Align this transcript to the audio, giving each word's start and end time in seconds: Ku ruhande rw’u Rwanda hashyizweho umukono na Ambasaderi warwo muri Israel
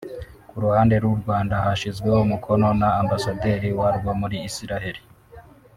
Ku 0.49 0.55
ruhande 0.63 0.95
rw’u 1.03 1.17
Rwanda 1.21 1.55
hashyizweho 1.65 2.19
umukono 2.23 2.67
na 2.79 2.89
Ambasaderi 3.01 3.67
warwo 3.79 4.09
muri 4.21 4.37
Israel 4.49 4.97